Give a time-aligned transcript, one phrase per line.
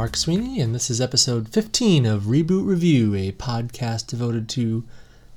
[0.00, 4.82] Mark Sweeney, and this is episode 15 of Reboot Review, a podcast devoted to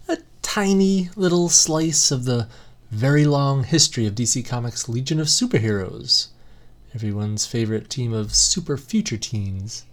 [0.08, 2.48] a tiny little slice of the
[2.90, 6.30] very long history of DC Comics' Legion of Superheroes,
[6.96, 9.84] everyone's favorite team of super future teens.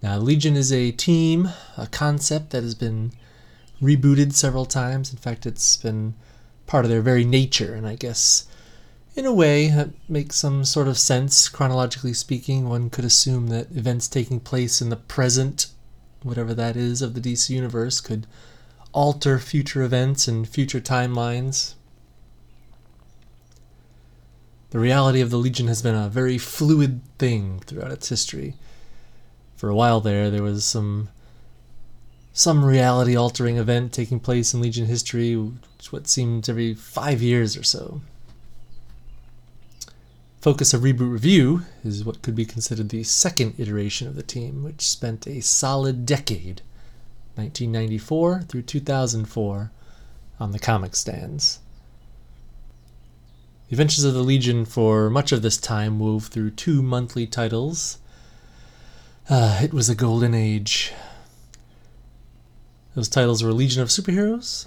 [0.00, 3.10] Now, Legion is a team, a concept that has been
[3.82, 5.10] rebooted several times.
[5.10, 6.14] In fact, it's been
[6.68, 8.46] part of their very nature, and I guess
[9.16, 11.48] in a way uh, that makes some sort of sense.
[11.48, 15.68] Chronologically speaking, one could assume that events taking place in the present,
[16.22, 18.26] whatever that is, of the DC universe could
[18.92, 21.74] alter future events and future timelines.
[24.70, 28.54] The reality of the Legion has been a very fluid thing throughout its history.
[29.56, 31.08] For a while there, there was some
[32.34, 37.56] some reality altering event taking place in Legion history, which what seemed every five years
[37.56, 38.02] or so.
[40.46, 44.62] Focus of Reboot Review is what could be considered the second iteration of the team,
[44.62, 46.62] which spent a solid decade,
[47.34, 49.72] 1994 through 2004,
[50.38, 51.58] on the comic stands.
[53.66, 57.98] The Adventures of the Legion for much of this time wove through two monthly titles.
[59.28, 60.92] Uh, it was a golden age.
[62.94, 64.66] Those titles were Legion of Superheroes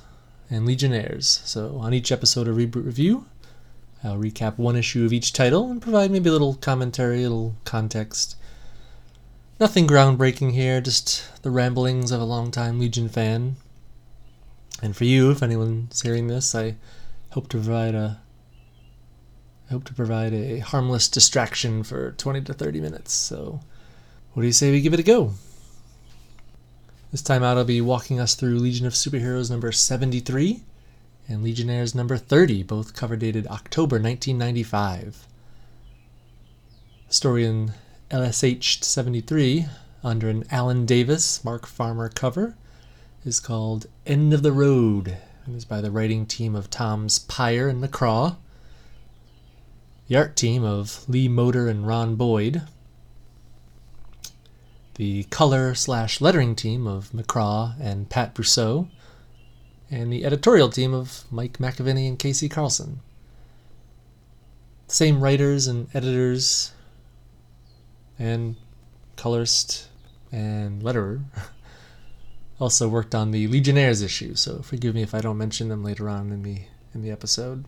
[0.50, 1.42] and Legionnaires.
[1.46, 3.28] So, on each episode of Reboot Review,
[4.04, 7.56] I'll recap one issue of each title and provide maybe a little commentary, a little
[7.66, 8.36] context.
[9.60, 13.58] Nothing groundbreaking here, just the ramblings of a longtime Legion fan.
[14.82, 16.76] And for you, if anyone's hearing this, I
[17.32, 18.22] hope to provide a
[19.70, 23.14] I hope to provide a harmless distraction for 20 to 30 minutes.
[23.14, 23.60] So,
[24.34, 25.34] what do you say we give it a go?
[27.12, 30.64] This time out, I'll be walking us through Legion of Superheroes number 73
[31.30, 35.28] and Legionnaires number 30, both cover dated October 1995.
[37.08, 37.74] The story in
[38.10, 39.68] LSH 73,
[40.04, 42.56] under an Alan Davis, Mark Farmer cover,
[43.24, 47.68] is called End of the Road and is by the writing team of Toms Peyer
[47.68, 48.38] and McCraw,
[50.08, 52.64] the art team of Lee Moder and Ron Boyd,
[54.96, 58.90] the color slash lettering team of McCraw and Pat Brousseau,
[59.92, 63.00] and the editorial team of Mike McAvennie and KC Carlson.
[64.88, 66.74] Same writers and editors
[68.18, 68.56] and
[69.16, 69.88] colorist
[70.32, 71.24] and letterer
[72.60, 76.10] also worked on the Legionnaires issue, so forgive me if I don't mention them later
[76.10, 76.62] on in the
[76.94, 77.66] in the episode.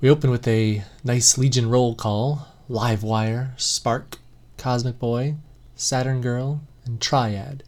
[0.00, 4.18] We open with a nice Legion roll call, Livewire, Spark,
[4.58, 5.36] Cosmic Boy,
[5.76, 7.62] Saturn Girl, and Triad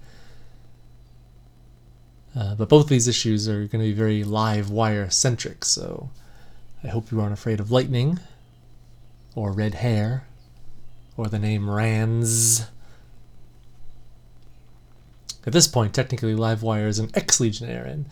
[2.37, 6.11] uh, but both these issues are going to be very live wire centric, so
[6.83, 8.19] I hope you aren't afraid of lightning,
[9.35, 10.27] or red hair,
[11.17, 12.67] or the name Ranzz.
[15.47, 18.07] At this point, technically, Livewire is an ex Legionnaire, and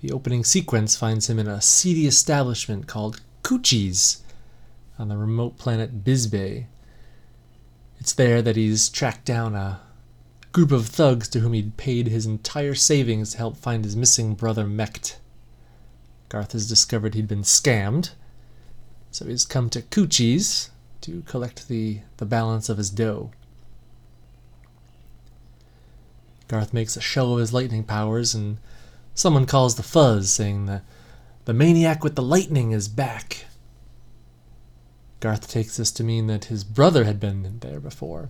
[0.00, 4.22] the opening sequence finds him in a seedy establishment called Coochie's
[4.98, 6.66] on the remote planet Bizbay.
[7.98, 9.80] It's there that he's tracked down a
[10.54, 14.34] group of thugs to whom he'd paid his entire savings to help find his missing
[14.34, 15.16] brother Mekt.
[16.28, 18.12] Garth has discovered he'd been scammed,
[19.10, 20.70] so he's come to Coochie's
[21.00, 23.32] to collect the, the balance of his dough.
[26.46, 28.58] Garth makes a show of his lightning powers, and
[29.12, 30.84] someone calls the fuzz, saying that
[31.46, 33.46] the maniac with the lightning is back.
[35.18, 38.28] Garth takes this to mean that his brother had been there before.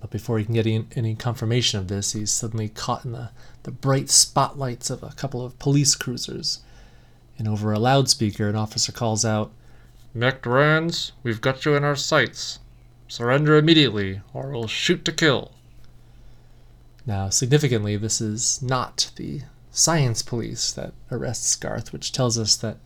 [0.00, 3.30] But before he can get any confirmation of this, he's suddenly caught in the,
[3.62, 6.60] the bright spotlights of a couple of police cruisers.
[7.38, 9.52] And over a loudspeaker, an officer calls out,
[10.14, 12.58] Mekt Ranzz, we've got you in our sights.
[13.08, 15.52] Surrender immediately, or we'll shoot to kill.
[17.04, 22.78] Now, significantly, this is not the science police that arrests Garth, which tells us that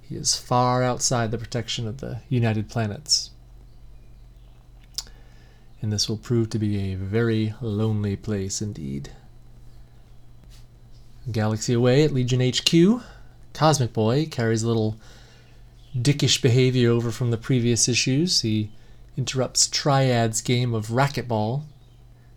[0.00, 3.30] he is far outside the protection of the United Planets
[5.84, 9.10] and this will prove to be a very lonely place indeed.
[11.30, 13.02] Galaxy away at Legion HQ,
[13.52, 14.96] Cosmic Boy carries a little
[15.94, 18.40] dickish behavior over from the previous issues.
[18.40, 18.70] He
[19.18, 21.64] interrupts Triad's game of racquetball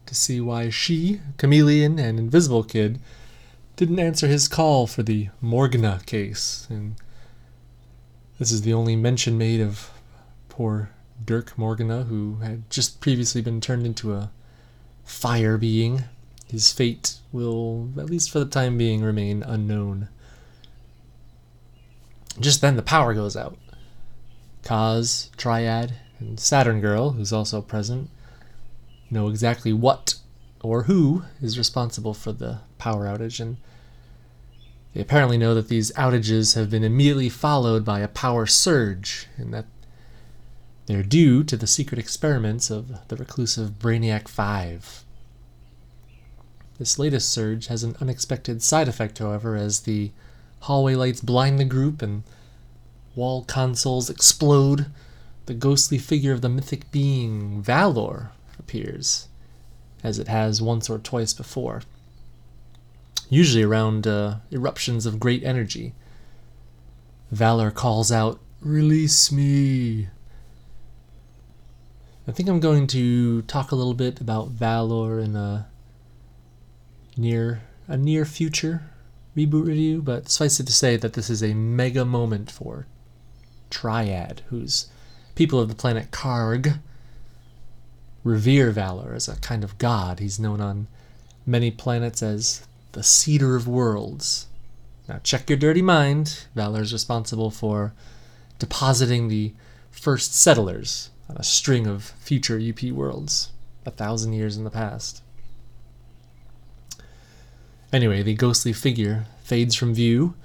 [0.07, 2.99] to see why she, Chameleon, and Invisible Kid
[3.77, 6.67] didn't answer his call for the Morgna case.
[6.69, 6.95] And
[8.39, 9.89] this is the only mention made of
[10.49, 10.89] poor
[11.24, 14.31] Dirk Morgna, who had just previously been turned into a
[15.04, 16.04] fire being.
[16.46, 20.10] His fate will, at least for the time being, remain unknown.
[22.40, 23.58] Just then, the power goes out.
[24.64, 28.10] Kaz, Triad, and Saturn Girl, who's also present,
[29.10, 30.16] know exactly what
[30.62, 33.58] or who is responsible for the power outage, and
[34.94, 39.54] they apparently know that these outages have been immediately followed by a power surge, and
[39.54, 39.66] that
[40.88, 45.04] they're due to the secret experiments of the reclusive Brainiac 5.
[46.80, 50.12] This latest surge has an unexpected side effect, however, as the
[50.62, 52.24] hallway lights blind the group and
[53.16, 54.88] wall consoles explode.
[55.48, 59.28] The ghostly figure of the mythic being Valor appears,
[60.04, 61.81] as it has once or twice before,
[63.30, 65.94] usually around uh, eruptions of great energy.
[67.30, 70.07] Valor calls out, Release me!
[72.27, 75.68] I think I'm going to talk a little bit about Valor in a
[77.15, 78.83] near a near future
[79.35, 82.85] reboot review, but suffice it to say that this is a mega moment for
[83.69, 84.88] Triad, whose
[85.35, 86.79] people of the planet Cargg
[88.25, 90.19] revere Valor as a kind of god.
[90.19, 90.88] He's known on
[91.45, 94.47] many planets as the Seeder of Worlds.
[95.07, 96.45] Now, check your dirty mind.
[96.56, 97.94] Valor is responsible for
[98.59, 99.53] depositing the
[99.91, 103.51] first settlers on a string of future UP worlds,
[103.85, 105.21] a thousand years in the past.
[107.94, 110.35] Anyway, the ghostly figure fades from view,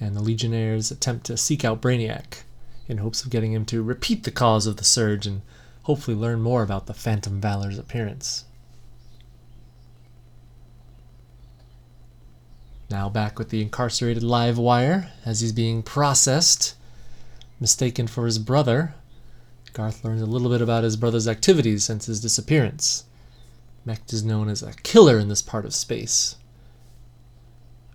[0.00, 2.42] and the Legionnaires attempt to seek out Brainiac
[2.88, 5.42] in hopes of getting him to repeat the cause of the surge and
[5.82, 8.44] hopefully learn more about the Phantom Valor's appearance.
[12.90, 16.74] Now back with the incarcerated live wire as he's being processed,
[17.60, 18.94] mistaken for his brother.
[19.72, 23.04] Garth learns a little bit about his brother's activities since his disappearance.
[23.86, 26.36] Mekt is known as a killer in this part of space,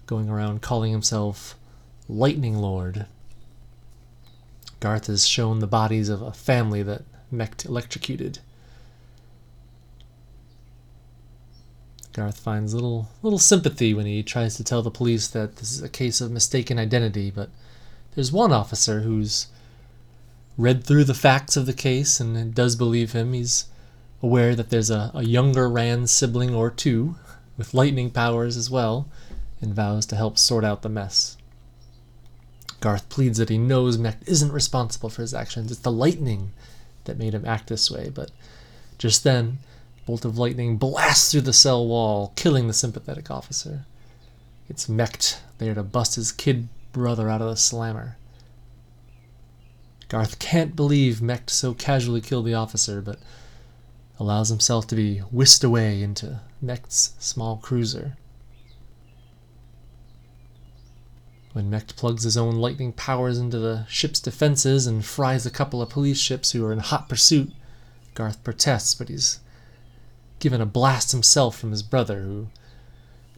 [0.06, 1.58] going around calling himself
[2.08, 3.06] Lightning Lord.
[4.80, 8.40] Garth is shown the bodies of a family that Mekt electrocuted.
[12.14, 15.82] Garth finds little little sympathy when he tries to tell the police that this is
[15.82, 17.50] a case of mistaken identity, but
[18.14, 19.48] there's one officer who's
[20.58, 23.34] read through the facts of the case and does believe him.
[23.34, 23.66] He's
[24.22, 27.16] aware that there's a, a younger Ranzz sibling or two
[27.58, 29.08] with lightning powers as well,
[29.62, 31.38] and vows to help sort out the mess.
[32.80, 35.72] Garth pleads that he knows Mekt isn't responsible for his actions.
[35.72, 36.52] It's the lightning
[37.06, 38.32] that made him act this way, but
[38.98, 39.60] just then,
[40.06, 43.86] bolt of lightning blasts through the cell wall, killing the sympathetic officer.
[44.70, 48.18] It's Mekt there to bust his kid brother out of the slammer.
[50.14, 53.18] Garth can't believe Mekt so casually killed the officer, but
[54.20, 58.16] allows himself to be whisked away into Mekt's small cruiser.
[61.54, 65.82] When Mekt plugs his own lightning powers into the ship's defenses and fries a couple
[65.82, 67.52] of police ships who are in hot pursuit,
[68.14, 69.40] Garth protests, but he's
[70.38, 72.50] given a blast himself from his brother, who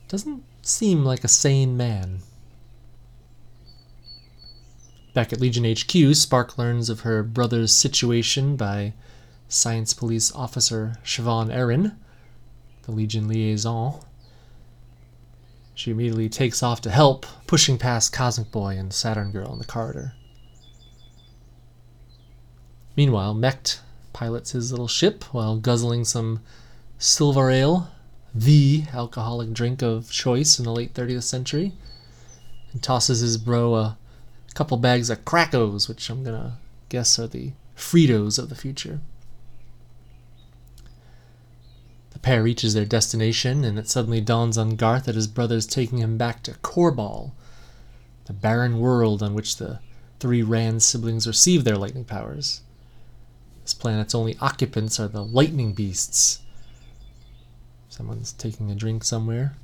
[0.10, 2.19] doesn't seem like a sane man.
[5.15, 8.94] Back at Legion HQ, Spark learns of her brother's situation by
[9.47, 11.98] Science Police Officer Shvaughn Erin,
[12.81, 14.01] the Legion liaison.
[15.74, 19.63] She immediately takes off to help, pushing past Cosmic Boy and Saturn Girl in the
[19.63, 20.15] corridor.
[22.98, 23.79] Meanwhile, Mekt
[24.12, 26.41] pilots his little ship while guzzling some
[26.98, 27.89] silver ale,
[28.34, 31.72] the alcoholic drink of choice in the late 30th century,
[32.74, 33.98] and tosses his bro a
[34.55, 36.57] couple bags of Krackos, which I'm gonna
[36.89, 39.01] guess are the Fritos of the future.
[42.12, 46.00] The pair reaches their destination, and it suddenly dawns on Garth that his brother's taking
[46.00, 47.33] him back to Korbal,
[48.25, 49.79] the barren world on which the
[50.19, 52.62] three Ranzz siblings receive their lightning powers.
[53.63, 56.39] This planet's only occupants are the lightning beasts.
[57.89, 59.57] Someone's taking a drink somewhere.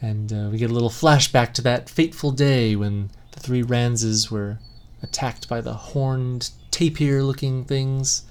[0.00, 3.10] And uh, we get a little flashback to that fateful day when
[3.42, 4.58] three Ranzzes were
[5.02, 8.24] attacked by the horned tapir looking things.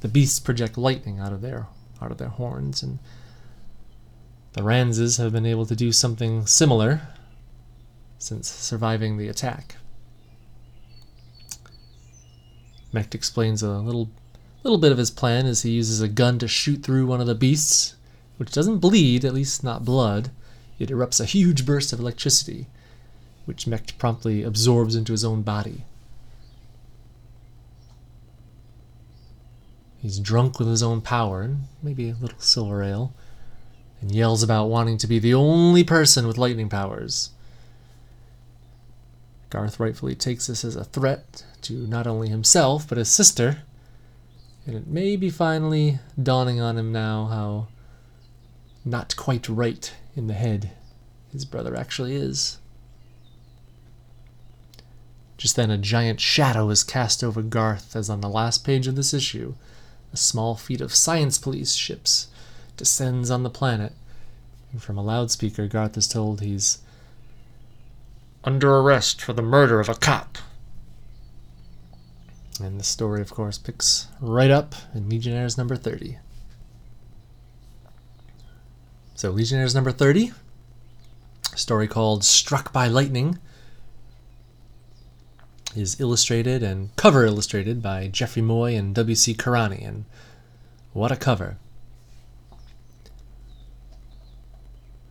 [0.00, 1.66] The beasts project lightning out of their
[2.00, 2.98] out of their horns, and
[4.52, 7.08] the Ranses have been able to do something similar
[8.18, 9.76] since surviving the attack.
[12.92, 14.10] Mekt explains a little
[14.62, 17.26] little bit of his plan as he uses a gun to shoot through one of
[17.26, 17.94] the beasts,
[18.36, 20.30] which doesn't bleed, at least not blood.
[20.78, 22.66] It erupts a huge burst of electricity,
[23.46, 25.84] which Mekt promptly absorbs into his own body.
[29.98, 33.12] He's drunk with his own power, and maybe a little silver ale,
[34.00, 37.30] and yells about wanting to be the only person with lightning powers.
[39.48, 43.62] Garth rightfully takes this as a threat to not only himself, but his sister,
[44.66, 47.68] And it may be finally dawning on him now how
[48.84, 50.72] not quite right in the head
[51.32, 52.58] his brother actually is.
[55.36, 58.96] Just then, a giant shadow is cast over Garth, as on the last page of
[58.96, 59.54] this issue,
[60.12, 62.28] a small fleet of science police ships
[62.76, 63.92] descends on the planet.
[64.72, 66.78] And from a loudspeaker, Garth is told he's
[68.44, 70.38] Under arrest for the murder of a cop.
[72.60, 76.18] And the story, of course, picks right up in Legionnaires number 30.
[79.14, 80.32] So, Legionnaires number 30,
[81.52, 83.38] a story called Struck by Lightning,
[85.76, 89.34] is illustrated and cover illustrated by Jeffrey Moy and W.C.
[89.34, 89.86] Carani.
[89.86, 90.04] And
[90.92, 91.58] what a cover!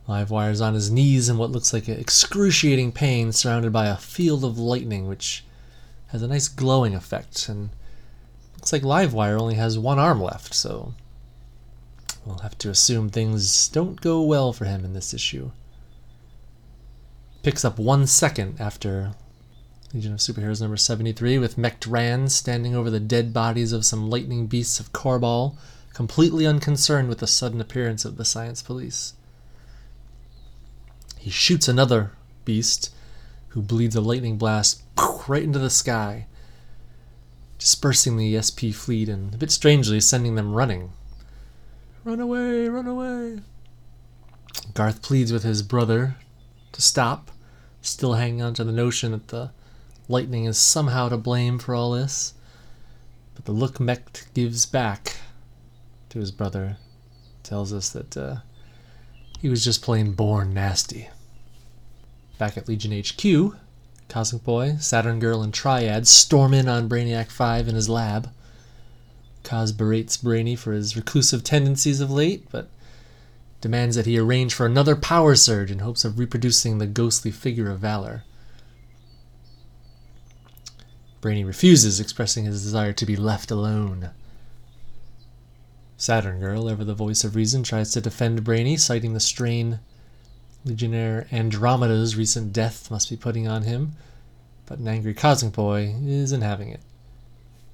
[0.08, 4.58] Livewire's on his knees in what looks like excruciating pain, surrounded by a field of
[4.58, 5.44] lightning, which
[6.08, 7.48] has a nice glowing effect.
[7.48, 7.70] And
[8.54, 10.94] looks like Livewire only has one arm left, so
[12.24, 15.50] we'll have to assume things don't go well for him in this issue.
[17.42, 19.14] Picks up one second after
[19.96, 24.10] Legion of Superheroes number 73, with Mekt Ranzz standing over the dead bodies of some
[24.10, 25.56] lightning beasts of Korbal,
[25.94, 29.14] completely unconcerned with the sudden appearance of the science police.
[31.16, 32.12] He shoots another
[32.44, 32.92] beast,
[33.48, 34.82] who bleeds a lightning blast
[35.26, 36.26] right into the sky,
[37.58, 40.92] dispersing the SP fleet and, a bit strangely, sending them running.
[42.04, 43.40] Run away, run away.
[44.74, 46.16] Garth pleads with his brother
[46.72, 47.30] to stop,
[47.80, 49.52] still hanging on to the notion that the
[50.08, 52.34] lightning is somehow to blame for all this.
[53.34, 55.16] But the look Mekt gives back
[56.08, 56.78] to his brother
[57.42, 58.36] tells us that uh,
[59.40, 61.08] he was just plain born nasty.
[62.38, 63.56] Back at Legion HQ,
[64.08, 68.30] Cosmic Boy, Saturn Girl, and Triad storm in on Brainiac 5 in his lab.
[69.42, 72.68] Cos berates Brainy for his reclusive tendencies of late, but
[73.60, 77.70] demands that he arrange for another power surge in hopes of reproducing the ghostly figure
[77.70, 78.24] of Valor.
[81.26, 84.10] Brainy refuses, expressing his desire to be left alone.
[85.96, 89.80] Saturn Girl, ever the voice of reason, tries to defend Brainy, citing the strain
[90.64, 93.96] Legionnaire Andromeda's recent death must be putting on him,
[94.66, 96.80] but an angry Cosmic Boy isn't having it.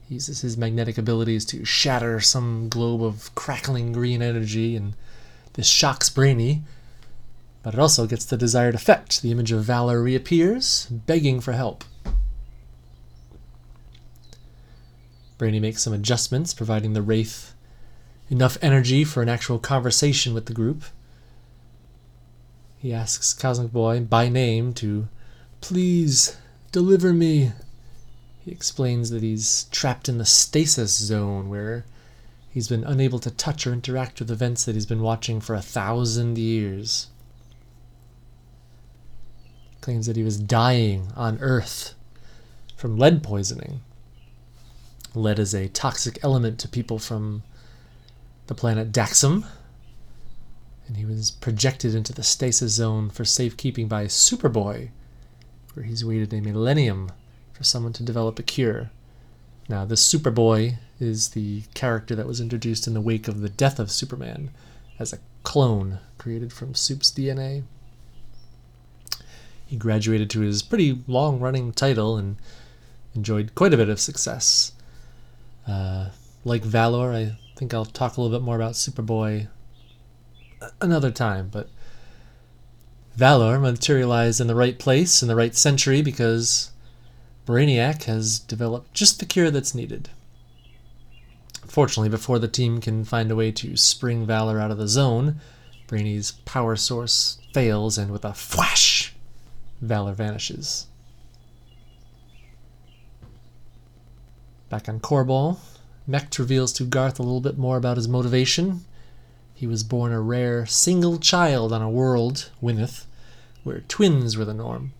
[0.08, 4.94] He uses his magnetic abilities to shatter some globe of crackling green energy, and
[5.52, 6.62] this shocks Brainy,
[7.62, 9.20] but it also gets the desired effect.
[9.20, 11.84] The image of Valor reappears, begging for help.
[15.42, 17.54] Brainy makes some adjustments, providing the Wraith
[18.30, 20.84] enough energy for an actual conversation with the group.
[22.78, 25.08] He asks Cosmic Boy by name to
[25.60, 26.36] please
[26.70, 27.54] deliver me.
[28.38, 31.86] He explains that he's trapped in the stasis zone where
[32.48, 35.60] he's been unable to touch or interact with events that he's been watching for a
[35.60, 37.08] thousand years.
[39.80, 41.94] Claims that he was dying on Earth
[42.76, 43.80] from lead poisoning.
[45.14, 47.42] Lead is a toxic element to people from
[48.46, 49.44] the planet Daxam,
[50.86, 54.90] and he was projected into the stasis zone for safekeeping by Superboy,
[55.74, 57.10] where he's waited a millennium
[57.52, 58.90] for someone to develop a cure.
[59.68, 63.78] Now, this Superboy is the character that was introduced in the wake of the death
[63.78, 64.50] of Superman
[64.98, 67.64] as a clone created from Soup's DNA.
[69.66, 72.36] He graduated to his pretty long running title and
[73.14, 74.72] enjoyed quite a bit of success.
[75.66, 76.10] Uh,
[76.44, 79.48] like Valor, I think I'll talk a little bit more about Superboy
[80.80, 81.68] another time, but
[83.14, 86.70] Valor materialized in the right place in the right century because
[87.46, 90.08] Brainiac has developed just the cure that's needed.
[91.66, 95.40] Fortunately, before the team can find a way to spring Valor out of the zone,
[95.86, 99.14] Brainy's power source fails, and with a flash,
[99.80, 100.86] Valor vanishes.
[104.72, 105.58] Back on Korbal,
[106.08, 108.86] Mekt reveals to Garth a little bit more about his motivation.
[109.52, 113.04] He was born a rare single child on a world, Winath,
[113.64, 114.94] where twins were the norm.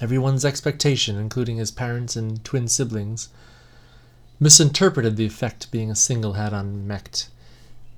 [0.00, 3.30] Everyone's expectation, including his parents and twin siblings,
[4.38, 7.30] misinterpreted the effect being a single had on Mekt.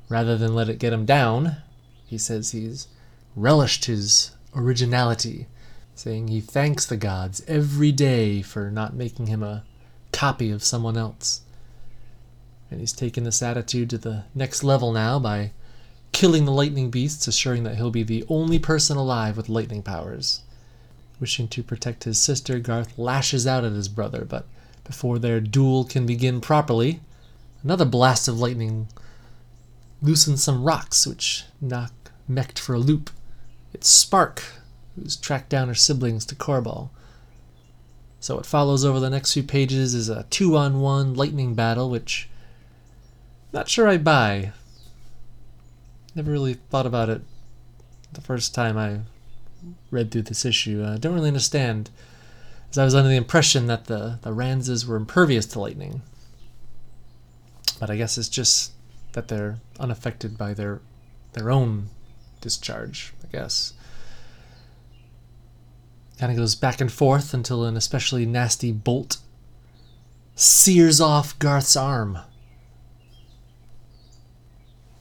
[0.09, 1.57] Rather than let it get him down,
[2.07, 2.89] he says he's
[3.37, 5.47] relished his originality,
[5.95, 9.65] saying he thanks the gods every day for not making him a
[10.13, 11.43] copy of someone else.
[12.71, 15.53] And he's taken this attitude to the next level now by
[16.13, 20.43] killing the lightning beasts, assuring that he'll be the only person alive with lightning powers.
[21.21, 24.47] Wishing to protect his sister, Garth lashes out at his brother, but
[24.85, 27.01] before their duel can begin properly,
[27.63, 28.89] Another blast of lightning
[30.01, 31.93] loosens some rocks, which knock
[32.29, 33.11] Mekt for a loop.
[33.73, 34.43] It's Spark,
[34.97, 36.91] who's tracked down her siblings to Korbal.
[38.23, 42.29] So what follows over the next few pages is a two-on-one lightning battle, which
[43.53, 44.53] not sure I buy.
[46.15, 47.23] Never really thought about it
[48.13, 49.01] the first time I
[49.91, 50.85] read through this issue.
[50.87, 51.91] I don't really understand,
[52.71, 56.03] as I was under the impression that the, the Ranzzes were impervious to lightning.
[57.81, 58.71] But I guess it's just
[59.15, 60.81] that they're unaffected by their
[61.33, 61.89] their own
[62.41, 63.73] discharge, I guess.
[66.23, 69.17] Kind of goes back and forth until an especially nasty bolt
[70.37, 72.17] sears off Garth's arm.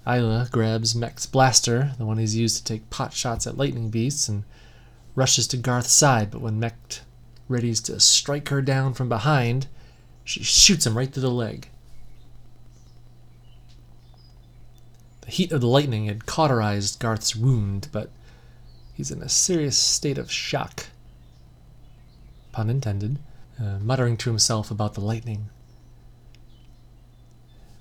[0.07, 4.27] Ayla grabs Mekt's blaster, the one he's used to take pot shots at lightning beasts,
[4.27, 4.45] and
[5.13, 7.01] rushes to Garth's side, but when Mekt
[7.47, 9.67] readies to strike her down from behind,
[10.23, 11.69] she shoots him right through the leg.
[15.21, 18.09] The heat of the lightning had cauterized Garth's wound, but
[18.95, 20.87] he's in a serious state of shock.
[22.51, 23.19] Pun intended,
[23.59, 25.49] uh, muttering to himself about the lightning.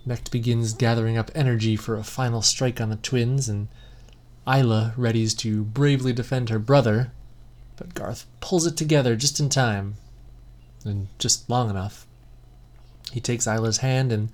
[0.07, 3.69] Mekt begins gathering up energy for a final strike on the twins, and
[4.47, 7.13] Ayla readies to bravely defend her brother,
[7.77, 9.97] but Garth pulls it together just in time,
[10.85, 12.07] and just long enough.
[13.13, 14.31] He takes Ayla's hand, and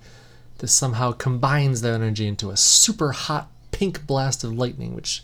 [0.59, 5.23] this somehow combines their energy into a super hot pink blast of lightning, which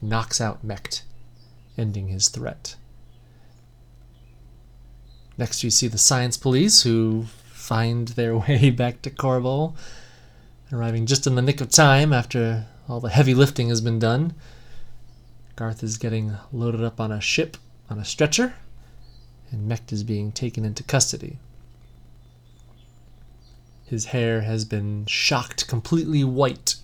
[0.00, 1.02] knocks out Mekt,
[1.76, 2.76] ending his threat.
[5.42, 9.74] Next, you see the science police, who find their way back to Korbal,
[10.72, 14.34] arriving just in the nick of time after all the heavy lifting has been done.
[15.56, 17.56] Garth is getting loaded up on a ship
[17.90, 18.54] on a stretcher,
[19.50, 21.38] and Mekt is being taken into custody.
[23.84, 26.76] His hair has been shocked completely white,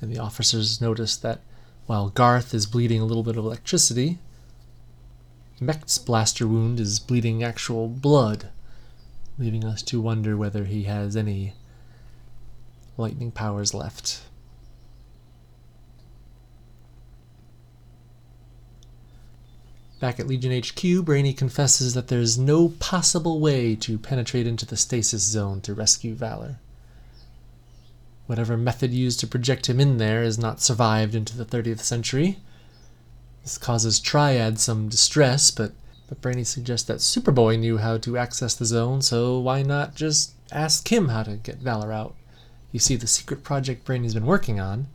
[0.00, 1.38] and the officers notice that
[1.86, 4.18] while Garth is bleeding a little bit of electricity,
[5.62, 8.48] Mekt's blaster wound is bleeding actual blood,
[9.38, 11.54] leaving us to wonder whether he has any
[12.96, 14.22] lightning powers left.
[20.00, 24.76] Back at Legion HQ, Brainy confesses that there's no possible way to penetrate into the
[24.76, 26.58] stasis zone to rescue Valor.
[28.26, 32.38] Whatever method used to project him in there has not survived into the 30th century.
[33.42, 35.72] This causes Triad some distress, but,
[36.08, 40.32] but Brainy suggests that Superboy knew how to access the zone, so why not just
[40.52, 42.14] ask him how to get Valor out?
[42.70, 44.86] You see, the secret project Brainy's been working on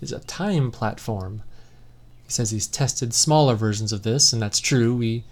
[0.00, 1.42] is a time platform.
[2.24, 4.94] He says he's tested smaller versions of this, and that's true.
[4.94, 5.24] We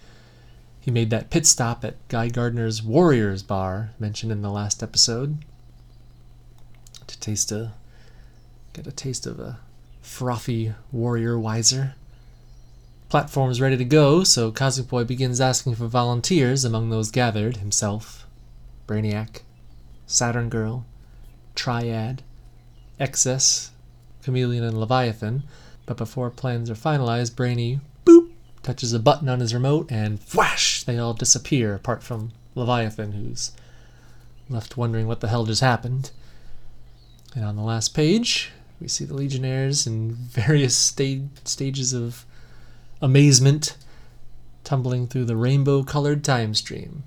[0.79, 5.43] he made that pit stop at Guy Gardner's Warriors Bar, mentioned in the last episode,
[7.07, 7.73] to taste a
[8.73, 9.59] get a taste of a
[10.01, 11.95] frothy warrior wiser.
[13.09, 18.25] Platform's ready to go, so Boy begins asking for volunteers among those gathered himself,
[18.87, 19.41] Brainiac,
[20.07, 20.85] Saturn Girl,
[21.53, 22.23] Triad,
[22.99, 23.69] XS,
[24.23, 25.43] Chameleon, and Leviathan.
[25.85, 28.31] But before plans are finalized, Brainy, boop,
[28.63, 33.51] touches a button on his remote, and flash, they all disappear, apart from Leviathan, who's
[34.49, 36.09] left wondering what the hell just happened.
[37.35, 42.25] And on the last page, we see the Legionnaires in various sta- stages of
[43.01, 43.77] amazement,
[44.63, 47.03] tumbling through the rainbow colored time stream.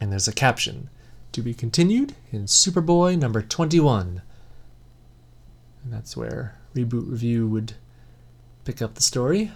[0.00, 0.90] And there's a caption
[1.32, 4.22] to be continued in Superboy number 21.
[5.84, 7.74] And that's where Reboot Review would
[8.64, 9.52] pick up the story.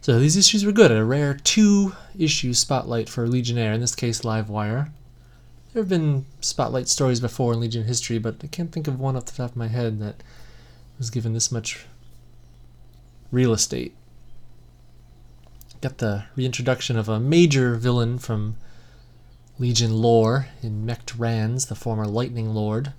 [0.00, 0.90] So these issues were good.
[0.90, 4.90] A rare two issue spotlight for Legionnaire, in this case, Livewire.
[5.72, 9.16] There have been spotlight stories before in Legion history, but I can't think of one
[9.16, 10.22] off the top of my head that
[10.98, 11.86] was given this much
[13.32, 13.96] real estate.
[15.80, 18.54] Got the reintroduction of a major villain from
[19.58, 22.92] Legion lore in Mekt Ranzz, the former Lightning Lord.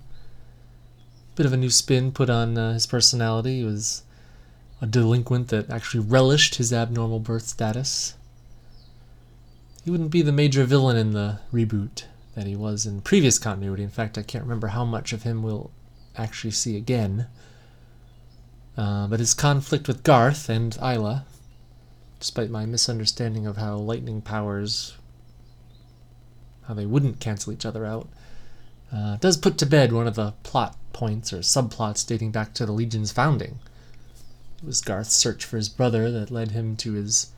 [1.34, 3.60] Bit of a new spin put on uh, his personality.
[3.60, 4.02] He was
[4.82, 8.14] a delinquent that actually relished his abnormal birth status.
[9.82, 13.82] He wouldn't be the major villain in the reboot that he was in previous continuity.
[13.82, 15.70] In fact, I can't remember how much of him we'll
[16.16, 17.28] actually see again.
[18.76, 21.22] Uh, but his conflict with Garth and Ayla,
[22.18, 24.94] despite my misunderstanding of how lightning powers,
[26.66, 28.08] how they wouldn't cancel each other out,
[28.92, 32.66] uh, does put to bed one of the plot points or subplots dating back to
[32.66, 33.58] the Legion's founding.
[34.58, 37.30] It was Garth's search for his brother that led him to his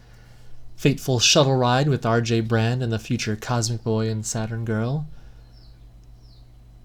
[0.77, 2.42] fateful shuttle ride with R.J.
[2.42, 5.07] Brande and the future Cosmic Boy and Saturn Girl.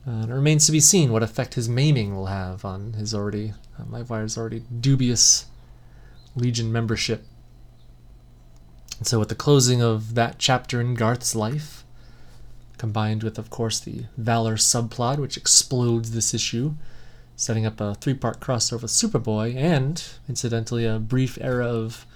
[0.08, 3.54] Uh, it remains to be seen what effect his maiming will have on his already,
[3.80, 5.46] uh, Livewire's already dubious
[6.36, 7.26] Legion membership.
[8.98, 11.84] And so, with the closing of that chapter in Garth's life,
[12.78, 16.74] combined with, of course, the Valor subplot, which explodes this issue,
[17.36, 22.08] setting up a three part crossover with Superboy, and, incidentally, a brief era of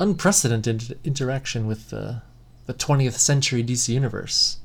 [0.00, 2.22] unprecedented interaction with the,
[2.66, 4.56] the 20th century DC Universe.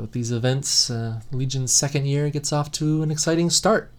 [0.00, 3.92] With these events, uh, Legion's second year gets off to an exciting start.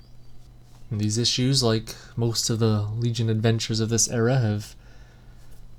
[0.89, 4.75] And these issues, like most of the Legion adventures of this era, have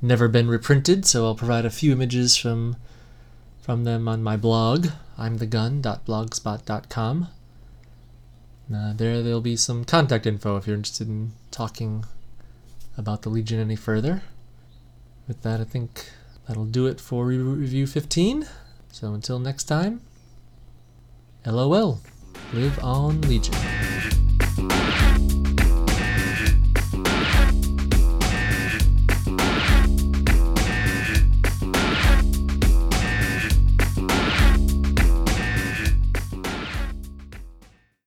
[0.03, 2.77] never been reprinted, so I'll provide a few images from
[3.61, 7.29] from them on my blog, imthegun.blogspot.com.
[8.75, 12.07] Uh, there, there'll be some contact info if you're interested in talking
[12.97, 14.23] about the Legion any further.
[15.27, 16.11] With that, I think
[16.47, 18.47] that'll do it for Review 15.
[18.91, 20.01] So until next time,
[21.47, 22.01] LOL.
[22.53, 23.55] Live on Legion.